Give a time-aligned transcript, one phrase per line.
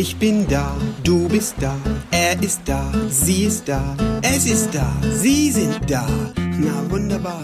[0.00, 1.74] Ich bin da, du bist da,
[2.12, 6.06] er ist da, sie ist da, es ist da, sie sind da.
[6.36, 7.42] Na wunderbar.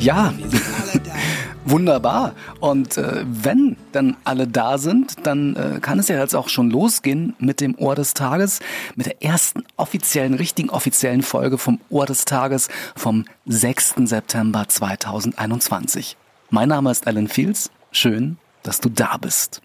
[0.00, 1.12] Ja, Wir sind alle da.
[1.64, 2.34] wunderbar.
[2.58, 6.68] Und äh, wenn dann alle da sind, dann äh, kann es ja jetzt auch schon
[6.68, 8.58] losgehen mit dem Ohr des Tages,
[8.96, 13.94] mit der ersten offiziellen, richtigen offiziellen Folge vom Ohr des Tages vom 6.
[14.06, 16.16] September 2021.
[16.50, 17.70] Mein Name ist Alan Fields.
[17.92, 19.62] Schön, dass du da bist.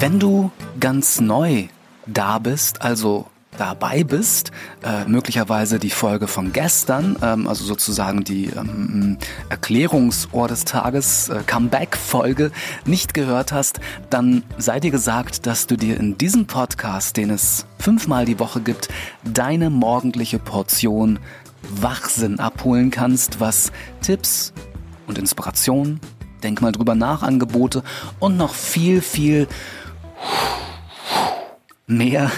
[0.00, 1.64] Wenn du ganz neu
[2.06, 3.26] da bist, also
[3.56, 4.52] dabei bist,
[4.84, 11.42] äh, möglicherweise die Folge von gestern, ähm, also sozusagen die ähm, Erklärungsohr des Tages, äh,
[11.44, 12.52] Comeback-Folge
[12.84, 17.66] nicht gehört hast, dann sei dir gesagt, dass du dir in diesem Podcast, den es
[17.80, 18.88] fünfmal die Woche gibt,
[19.24, 21.18] deine morgendliche Portion
[21.68, 24.52] Wachsinn abholen kannst, was Tipps
[25.08, 25.98] und Inspiration,
[26.44, 27.82] denk mal drüber nach, Angebote
[28.20, 29.48] und noch viel, viel
[31.88, 32.30] mehr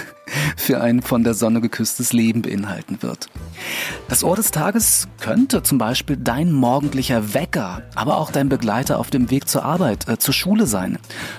[0.55, 3.27] für ein von der Sonne geküsstes Leben beinhalten wird.
[4.07, 9.09] Das Ohr des Tages könnte zum Beispiel dein morgendlicher Wecker, aber auch dein Begleiter auf
[9.09, 10.97] dem Weg zur Arbeit, äh, zur Schule sein.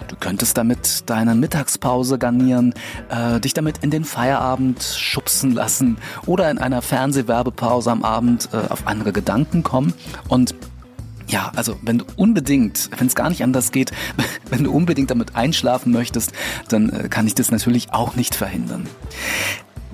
[0.08, 2.74] Du könntest damit deine Mittagspause garnieren,
[3.08, 5.96] äh, dich damit in den Feierabend schubsen lassen
[6.26, 9.94] oder in einer Fernsehwerbepause am Abend äh, auf andere Gedanken kommen
[10.28, 10.54] und
[11.32, 13.90] ja, also wenn du unbedingt, wenn es gar nicht anders geht,
[14.50, 16.32] wenn du unbedingt damit einschlafen möchtest,
[16.68, 18.86] dann äh, kann ich das natürlich auch nicht verhindern.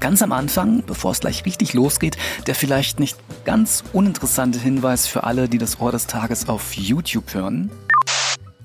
[0.01, 2.17] Ganz am Anfang, bevor es gleich richtig losgeht,
[2.47, 7.35] der vielleicht nicht ganz uninteressante Hinweis für alle, die das Ohr des Tages auf YouTube
[7.35, 7.71] hören.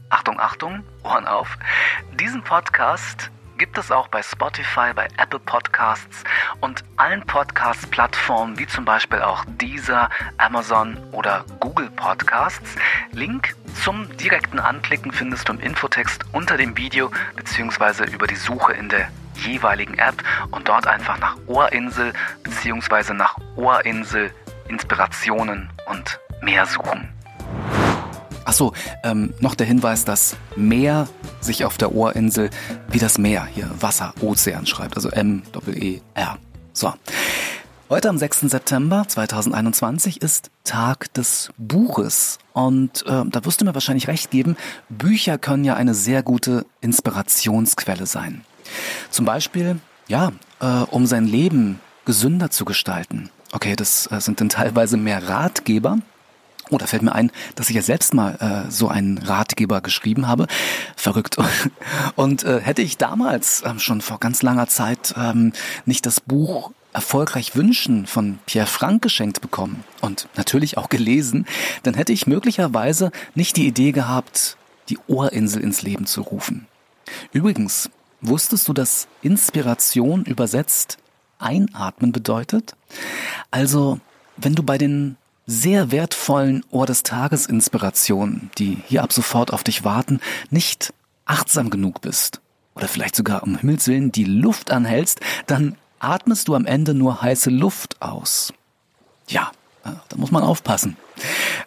[0.10, 1.58] Achtung, Achtung, Ohren auf.
[2.20, 3.32] Diesen Podcast
[3.64, 6.26] gibt es auch bei Spotify, bei Apple Podcasts
[6.60, 12.76] und allen Podcast-Plattformen wie zum Beispiel auch Deezer, Amazon oder Google Podcasts.
[13.14, 18.74] Link zum direkten Anklicken findest du im Infotext unter dem Video beziehungsweise über die Suche
[18.74, 22.12] in der jeweiligen App und dort einfach nach Ohrinsel
[22.44, 24.34] beziehungsweise nach Ohrinsel
[24.68, 27.13] Inspirationen und mehr suchen.
[28.54, 28.72] Achso,
[29.02, 31.08] ähm, noch der Hinweis, dass Meer
[31.42, 32.52] sich auf der Ohrinsel
[32.88, 36.38] wie das Meer, hier Wasser, Ozean schreibt, also M-E-E-R.
[36.72, 36.94] So.
[37.90, 38.42] Heute am 6.
[38.42, 42.38] September 2021 ist Tag des Buches.
[42.54, 44.56] Und äh, da wirst du mir wahrscheinlich recht geben,
[44.88, 48.46] Bücher können ja eine sehr gute Inspirationsquelle sein.
[49.10, 53.32] Zum Beispiel, ja, äh, um sein Leben gesünder zu gestalten.
[53.52, 55.98] Okay, das äh, sind dann teilweise mehr Ratgeber,
[56.70, 58.36] Oh, da fällt mir ein, dass ich ja selbst mal
[58.68, 60.48] äh, so einen Ratgeber geschrieben habe.
[60.96, 61.38] Verrückt.
[62.16, 65.54] Und äh, hätte ich damals ähm, schon vor ganz langer Zeit ähm,
[65.86, 71.48] nicht das Buch Erfolgreich wünschen von Pierre Frank geschenkt bekommen und natürlich auch gelesen,
[71.82, 74.58] dann hätte ich möglicherweise nicht die Idee gehabt,
[74.90, 76.68] die Ohrinsel ins Leben zu rufen.
[77.32, 77.90] Übrigens,
[78.22, 81.00] wusstest du, dass Inspiration übersetzt
[81.40, 82.76] einatmen bedeutet?
[83.50, 84.00] Also,
[84.38, 89.64] wenn du bei den sehr wertvollen Ohr des Tages Inspirationen, die hier ab sofort auf
[89.64, 90.94] dich warten, nicht
[91.26, 92.42] achtsam genug bist
[92.76, 97.22] oder vielleicht sogar um Himmels Willen die Luft anhältst, dann atmest du am Ende nur
[97.22, 98.54] heiße Luft aus.
[99.28, 99.52] Ja,
[99.86, 100.98] äh, da muss man aufpassen.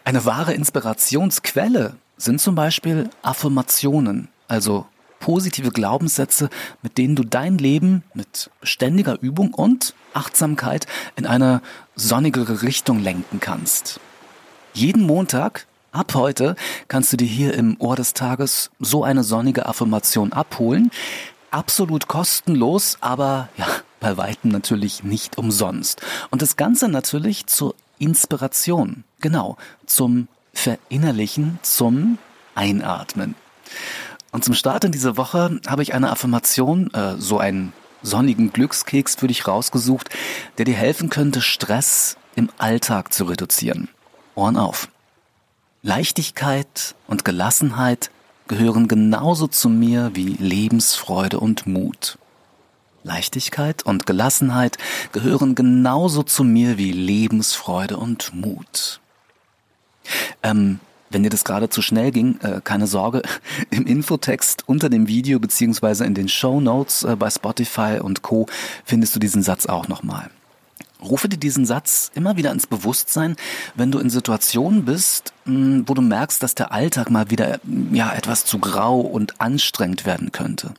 [0.04, 4.86] Eine wahre Inspirationsquelle sind zum Beispiel Affirmationen, also
[5.20, 6.50] positive Glaubenssätze,
[6.82, 11.60] mit denen du dein Leben mit beständiger Übung und Achtsamkeit in eine
[11.94, 14.00] sonnigere Richtung lenken kannst.
[14.72, 16.56] Jeden Montag, ab heute,
[16.88, 20.90] kannst du dir hier im Ohr des Tages so eine sonnige Affirmation abholen.
[21.50, 23.66] Absolut kostenlos, aber ja,
[24.00, 26.02] bei weitem natürlich nicht umsonst.
[26.30, 29.56] Und das Ganze natürlich zur Inspiration, genau,
[29.86, 32.18] zum Verinnerlichen, zum
[32.54, 33.34] Einatmen.
[34.36, 37.72] Und zum Start in diese Woche habe ich eine Affirmation, äh, so einen
[38.02, 40.10] sonnigen Glückskeks für dich rausgesucht,
[40.58, 43.88] der dir helfen könnte, Stress im Alltag zu reduzieren.
[44.34, 44.90] Ohren auf.
[45.80, 48.10] Leichtigkeit und Gelassenheit
[48.46, 52.18] gehören genauso zu mir wie Lebensfreude und Mut.
[53.04, 54.76] Leichtigkeit und Gelassenheit
[55.12, 59.00] gehören genauso zu mir wie Lebensfreude und Mut.
[60.42, 60.80] Ähm,
[61.10, 63.22] wenn dir das gerade zu schnell ging, äh, keine Sorge.
[63.70, 68.46] Im Infotext unter dem Video beziehungsweise in den Show Notes äh, bei Spotify und Co.
[68.84, 70.30] findest du diesen Satz auch nochmal.
[71.02, 73.36] Rufe dir diesen Satz immer wieder ins Bewusstsein,
[73.74, 77.60] wenn du in Situationen bist, wo du merkst, dass der Alltag mal wieder
[77.92, 80.74] ja etwas zu grau und anstrengend werden könnte.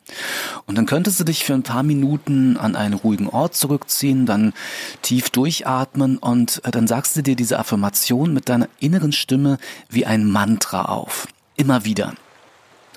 [0.65, 4.53] Und dann könntest du dich für ein paar Minuten an einen ruhigen Ort zurückziehen, dann
[5.01, 9.57] tief durchatmen und äh, dann sagst du dir diese Affirmation mit deiner inneren Stimme
[9.89, 11.27] wie ein Mantra auf.
[11.57, 12.13] immer wieder.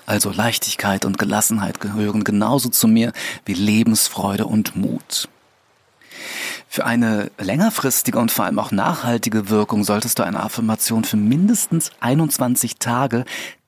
[0.05, 3.13] Also Leichtigkeit und Gelassenheit gehören genauso zu mir
[3.45, 5.29] wie Lebensfreude und Mut.
[6.73, 11.91] Für eine längerfristige und vor allem auch nachhaltige Wirkung solltest du eine Affirmation für mindestens
[11.99, 13.25] 21 Tage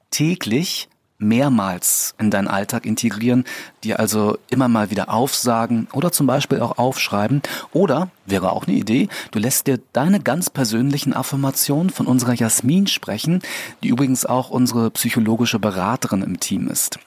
[0.10, 3.44] täglich mehrmals in deinen Alltag integrieren,
[3.84, 7.42] dir also immer mal wieder aufsagen oder zum Beispiel auch aufschreiben.
[7.74, 12.88] Oder, wäre auch eine Idee, du lässt dir deine ganz persönlichen Affirmationen von unserer Jasmin
[12.88, 13.42] sprechen,
[13.84, 17.00] die übrigens auch unsere psychologische Beraterin im Team ist.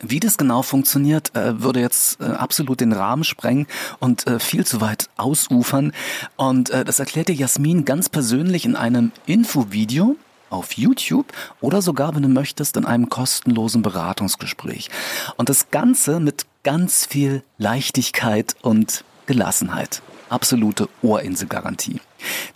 [0.00, 3.66] Wie das genau funktioniert, äh, würde jetzt äh, absolut den Rahmen sprengen
[4.00, 5.92] und äh, viel zu weit ausufern.
[6.36, 10.16] Und das erklärt dir Jasmin ganz persönlich in einem Infovideo,
[10.50, 14.88] auf YouTube oder sogar, wenn du möchtest, in einem kostenlosen Beratungsgespräch.
[15.36, 20.00] Und das Ganze mit ganz viel Leichtigkeit und Gelassenheit.
[20.28, 22.00] Absolute Ohrinselgarantie.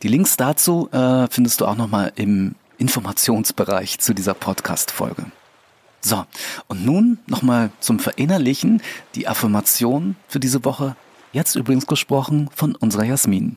[0.03, 5.27] Die Links dazu äh, findest du auch nochmal im Informationsbereich zu dieser Podcast-Folge.
[6.01, 6.25] So,
[6.69, 8.83] und nun nochmal zum Verinnerlichen
[9.15, 10.97] die Affirmation für diese Woche.
[11.33, 13.57] Jetzt übrigens gesprochen von unserer Jasmin.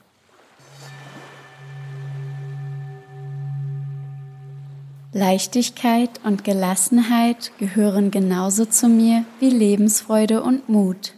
[5.14, 11.14] Leichtigkeit und Gelassenheit gehören genauso zu mir wie Lebensfreude und Mut.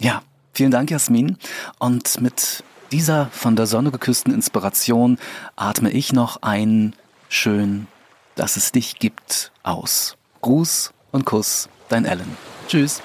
[0.00, 0.22] Ja,
[0.54, 1.36] vielen Dank, Jasmin.
[1.80, 2.62] Und mit
[2.92, 5.18] dieser von der Sonne geküssten Inspiration
[5.56, 6.94] atme ich noch ein
[7.28, 7.86] schön,
[8.34, 10.16] dass es dich gibt aus.
[10.40, 12.36] Gruß und Kuss, dein Ellen.
[12.68, 13.02] Tschüss.